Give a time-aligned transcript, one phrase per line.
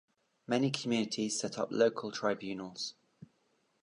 [0.47, 2.95] Many communities set up local tribunals.